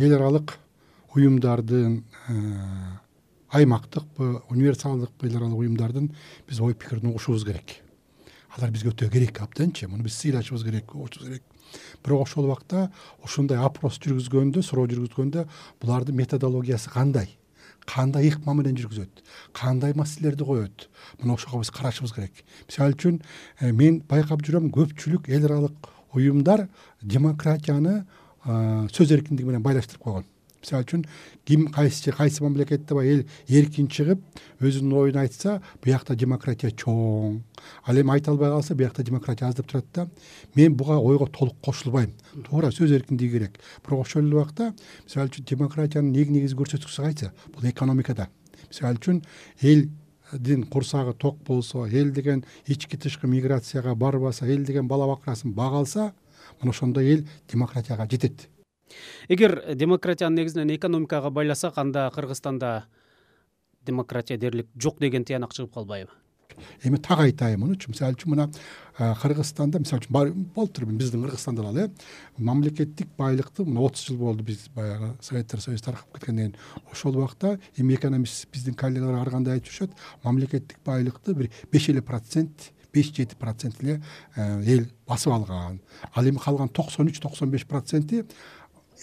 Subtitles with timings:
[0.00, 0.56] эл аралык
[1.14, 2.02] уюмдардын
[3.50, 6.10] аймактыкпы универсалдыкпы эл аралык уюмдардын
[6.48, 7.80] биз ой пикирин угушубуз керек.
[8.56, 11.42] Алар бизге өтө керек абданчы муну биз сыйлашыбыз керек угушубуз керек.
[12.04, 12.90] Бирок ошол убакта
[13.22, 15.46] ушундай опрос жүргүзгөндө суроо жүргүзгөндө
[15.80, 17.36] булардын методологиясы кандай?
[17.86, 19.22] Кандай ыкма менен жүргүзөт?
[19.52, 20.88] Кандай маселелерди коет?
[21.20, 22.44] Мына ошого биз карашыбыз керек.
[22.68, 23.20] Мисалы үчүн
[23.60, 26.68] э, мен байкап жүрөм көпчүлүк эл аралык уюмдар
[27.02, 28.04] демократияны
[28.44, 30.24] сөз эркиндиги менен байлаштырып койгон.
[30.64, 31.02] Мисалы үчүн
[31.44, 34.20] ким кайсы кайсы мамлекетте баягы эл эркин чыгып
[34.64, 37.42] өзүнүн оюн айтса биякта демократия чоң
[37.84, 40.08] ал эми айта албай калса биякта демократия аз деп турат да
[40.56, 42.14] мен буга ойго толук кошулбайм
[42.48, 43.58] туура сөз эркиндиги керек.
[43.84, 44.72] Бирок ошол эле убакта
[45.04, 47.30] мисалы үчүн демократиянын эң негизги көрсөткүчүсү кайсы?
[47.52, 48.30] Бул экономикада.
[48.70, 49.20] Мисалы үчүн
[49.60, 55.84] элдин курсагы ток болсо эл деген ички тышкы миграцияга барбаса эл деген бала бакырасын бага
[55.84, 56.14] алса
[56.60, 58.48] мына ошондо эл демократияга жетет.
[59.28, 62.84] Эгер демократияны негизинен экономикага байласак анда кыргызстанда
[63.82, 66.10] демократия дээрлик жок деген тыянак чыгып калбайбы?
[66.84, 68.46] Эми так айтайын мунучу мисалы үчүн мына
[68.96, 71.90] кыргызстанда мисалы үчүн болуптур биздин кыргызстанда дагы э
[72.38, 77.58] мамлекеттик байлыкты мына отуз жыл болду биз баягы советтер союзу таркап кеткенден кийин ошол убакта
[77.76, 79.90] эми экономист биздин коллегалар ар кандай айтып жүрүшөт
[80.22, 84.00] мамлекеттик байлыкты бир беш эле процент беш жети процент эле
[84.36, 85.80] э, эл басып алган.
[86.14, 88.24] Ал эми калган токсон үч токсон беш проценти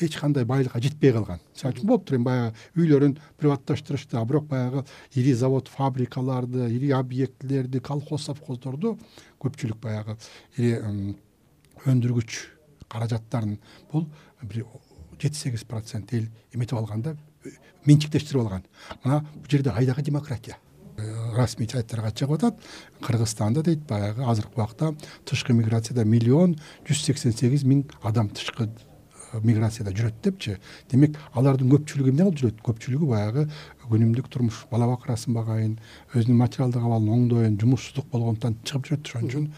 [0.00, 1.40] эч кандай байлыкка жетпей калган.
[1.54, 7.80] Мисалы үчүн болуптур эми баягы үйлөрүн приватташтырышты а бирок баягы ири завод фабрикаларды ири объектилерди
[7.80, 8.98] колхоз совхоздорду
[9.42, 10.16] көпчүлүк баягы
[10.56, 10.78] ири
[11.86, 12.38] өндүргүч
[12.88, 13.58] каражаттарын
[13.92, 14.06] бул
[14.42, 14.64] бир
[15.20, 17.16] жети сегиз процент эл эметип алган да
[17.86, 18.64] менчиктештирип алган.
[19.04, 20.56] Мына бул жерде кайдагы демократия.
[20.56, 20.69] э,
[21.36, 22.60] расмий сайттарга чыгып атат.
[23.00, 26.56] Кыргызстанда дейт баягы азыркы убакта тышкы миграцияда миллион
[26.88, 28.68] жүз сексен сегиз миң адам тышкы
[29.42, 30.56] миграцияда жүрөт депчи.
[30.90, 32.62] Демек алардын көпчүлүгү эмне кылып жүрөт?
[32.66, 33.46] Көпчүлүгү баягы
[33.90, 35.74] күнүмдүк турмуш бала бакырасын багайын
[36.14, 39.50] өзүнүн материалдык абалын оңдоюн жумушсуздук болгондуктан чыгып жүрөт ошон үчүн.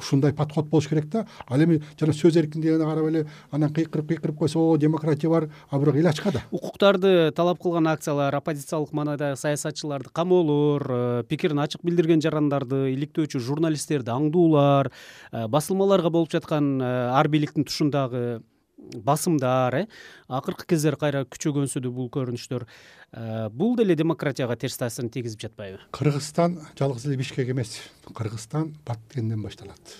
[0.00, 1.26] Ушундай подход болуш керек да.
[1.46, 5.78] Ал эми жана сөз эркиндигине карап эле анан кыйкырып кыйкырып койсо о демократия бар а
[5.78, 6.42] бирок эл ачка да.
[6.50, 14.14] Укуктарды талап кылган акциялар оппозициялык маанайдагы саясатчыларды камоолор э, пикирин ачык билдирген жарандарды иликтөөчү журналисттерди
[14.14, 18.40] аңдуулар э, басылмаларга болуп жаткан э, ар бийликтин тушундагы
[18.78, 19.86] басымдар э?
[20.28, 22.64] Акыркы кездери кайра күчөгөнсүдү бул көрүнүштөр.
[23.12, 25.80] Э, бул деле демократияга терс таасирин тийгизип жатпайбы?
[25.92, 27.78] Кыргызстан жалгыз эле бишкек эмес.
[28.14, 29.94] Кыргызстан баткенден башталат.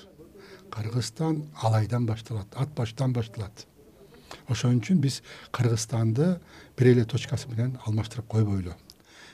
[0.70, 3.66] Кыргызстан алайдан башталат ат баштан башталат.
[4.48, 5.22] Ошон үчүн биз
[5.52, 6.38] кыргызстанды
[6.76, 8.76] бир эле точкасы менен алмаштырып койбойлу.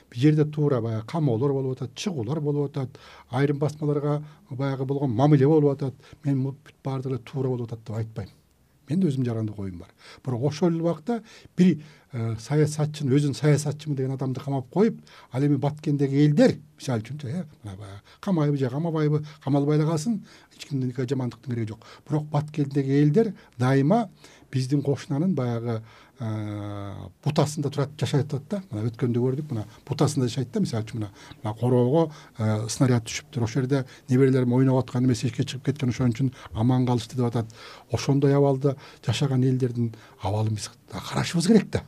[0.09, 2.97] Бул жерде туура баягы камоолор болуп атат чыгуулар болуп атат
[3.29, 5.93] айрым басмаларга баягы болгон мамиле болуп атат.
[6.23, 8.29] Мен бүт баардыгы эле туура болуп атат деп айтпайм
[8.89, 9.89] менин өзүмдүн жарандык оюм бар.
[10.25, 11.21] Бирок ошол эле убакта
[11.57, 11.81] бир
[12.11, 14.99] э, саясатчыны өзүн саясатчымын деген адамды камап коюп
[15.31, 20.23] ал эми баткендеги элдер мисалы үчүнчү э баягы камайбы же камабайбы камалбай эле калсын
[20.55, 21.85] эч кимдин жамандыктын кереги жок.
[22.07, 24.09] Бирок баткендеги элдер дайыма
[24.55, 25.81] биздин кошунанын баягы
[27.25, 28.61] бутасында турат жашап атат да.
[28.71, 30.61] Мына өткөндө көрдүк мына бутасында жашайт да.
[30.63, 32.05] Мисалы үчүн мына короого
[32.71, 37.19] снаряд түшүптүр ошол жерде неберелерим ойноп аткан эмес эшикке чыгып кеткен ошон үчүн аман калышты
[37.19, 37.51] деп атат.
[37.91, 41.83] Ошондой абалда жашаган элдердин абалын биз карашыбыз керек да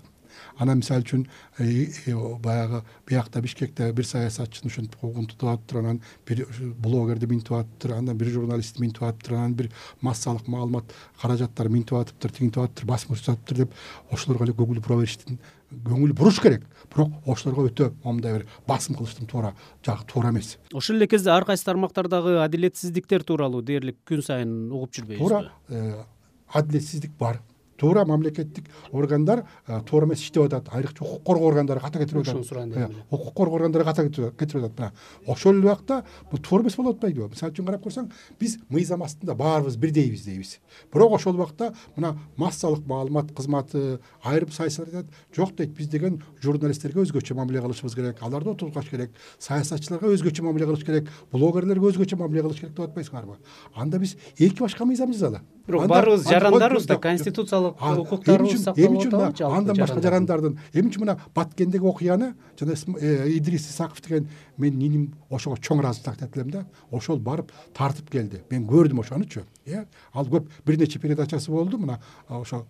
[0.59, 1.25] анан мисалы үчүн
[1.59, 2.13] э,
[2.44, 6.45] баягы биякта бишкекте бир саясатчыны ушинтип угунтуп атыптыр анан бир
[6.79, 12.31] блогерди минтип атыптыр анан бир журналистти минтип атыптыр анан бир массалык маалымат каражаттары минтип атыптыр
[12.31, 13.78] тигинтип атыптыр басым көрсөтүп атыптыр деп
[14.12, 16.63] ошолорго эле көңүл бура бериштин көңүл буруш керек.
[16.94, 19.53] Бирок ошолорго өтө моундай бир басым кылыштын туура
[19.85, 20.56] жагы туура эмес.
[20.72, 26.06] Ошол эле кезде ар кайсы тармактардагы адилетсиздиктер тууралуу дээрлик күн сайын угуп жүрбөйбүзбү туура э,
[26.53, 27.41] адилетсиздик бар
[27.77, 29.45] туура мамлекеттик органдар
[29.85, 32.33] туура эмес иштеп атат айрыкча укук коргоо органдары ката кетирип атат.
[32.33, 34.77] Ушуну сурайын дедим э, укук коргоо органдары ката кетирип атат.
[34.77, 34.91] Мына
[35.27, 39.35] ошол эле убакта бул туура эмес болуп атпайбы мисалы үчүн карап көрсөң биз мыйзам астында
[39.35, 40.59] баарыбыз бирдейбиз дейбиз.
[40.93, 45.13] Бирок ошол убакта мына массалык маалымат кызматы айрым саясаткерлер айтат.
[45.35, 50.65] Жок дейт биз деген журналисттерге өзгөчө мамиле кылышыбыз керек аларды отургузбаш керек саясатчыларга өзгөчө мамиле
[50.65, 53.38] кылыш керек блогерлерге өзгөчө мамиле кылыш керек деп атпайсыңарбы?
[53.75, 55.41] Анда биз эки башка мыйзам жазалы.
[55.68, 60.58] Бирок баарыбыз жарандарбыз да конституциялык укуктарыбыз сакталып атабы андан башка жарандардын.
[60.74, 66.22] эмне үчүн мына баткендеги окуяны жана э, идрис исаков деген менин иним ошого чоң ыраазычылык
[66.22, 68.42] айтат элем да ошол барып тартып келди.
[68.50, 69.86] Мен көрдүм ошонучу э.
[70.14, 72.00] Ал көп бир нече передачасы болду мына
[72.30, 72.66] ошо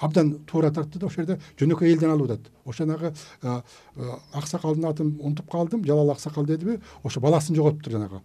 [0.00, 3.12] абдан туура тартты да ошол жерде жөнөкөй элден алып атат ошонагы
[4.32, 8.22] аксакалдын атын унутуп калдым жалал аксакал дедиби ошо баласын жоготуптур жанагы.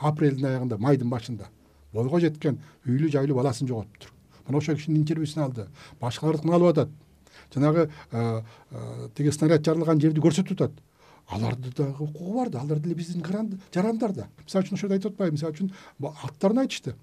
[0.00, 1.48] Апрелдин аягында майдын башында.
[1.92, 4.17] Бойго жеткен үйлүү жайлуу баласын жоготуптур
[4.48, 5.66] мына ошол кишинин интервьюсун алды.
[6.00, 6.88] Башкалардыкын алып атат.
[7.54, 7.88] Жанагы
[9.14, 10.72] тиги снаряд жарылган жерди көрсөтүп атат.
[11.28, 13.22] Аларды дагы укугу бар да алар деле биздин
[13.74, 14.28] жарандар да.
[14.44, 15.36] Мисалы үчүн ошол айтып атпайбы.
[15.36, 15.72] Мисалы үчүн
[16.24, 16.94] аттарын айтышты.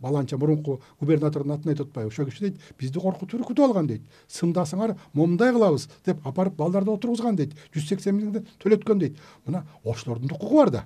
[0.00, 2.10] Баланча мурунку губернатордун атын айтып атпайбы.
[2.10, 4.02] Ошол киши дейт бизди коркутуп үркүтүп алган дейт.
[4.28, 7.54] Сымдасаңар момундай кылабыз деп алып барып балдарды отургузган дейт.
[7.74, 9.18] Жүз сексен миңди төлөткөн дейт.
[9.46, 10.84] Мына ошолордун да укугу бар да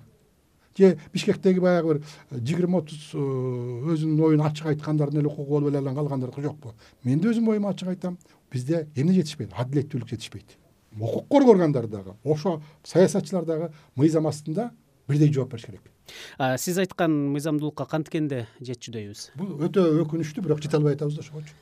[0.78, 5.70] же бишкектеги баягы бир э, жыгырма отуз э, өзүнүн оюн ачык айткандардын эле укугу болуп
[5.70, 6.75] эле анан калгандардыкы жокпу.
[7.05, 8.19] Мен да өзүмдүн оюмду ачык айтам.
[8.50, 9.52] Бизде эмне жетишпейт?
[9.56, 10.56] Адилеттүүлүк жетишпейт.
[10.99, 14.70] Укук коргогондар дагы ошо саясатчылар дагы мыйзам астында
[15.08, 15.93] бирдей жооп бериш керек.
[16.58, 19.31] Сиз айткан мыйзамдуулукка канткенде жетчүдөйбүз?
[19.37, 21.55] Бул өтө өкүнүчтүү бирок жете албай атабыз да ошогочу